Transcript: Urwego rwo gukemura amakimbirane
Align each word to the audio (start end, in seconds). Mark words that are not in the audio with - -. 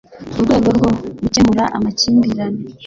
Urwego 0.39 0.69
rwo 0.77 0.89
gukemura 1.21 1.63
amakimbirane 1.77 2.61